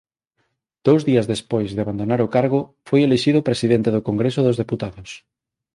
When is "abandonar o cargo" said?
1.81-2.59